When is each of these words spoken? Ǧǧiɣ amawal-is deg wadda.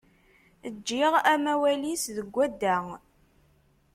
Ǧǧiɣ 0.75 1.13
amawal-is 1.33 2.03
deg 2.15 2.27
wadda. 2.35 2.77